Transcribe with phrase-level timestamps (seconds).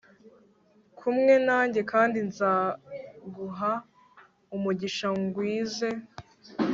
[0.99, 3.73] kumwe nanjye kandi nzaguha
[4.55, 5.89] umugisha ngwize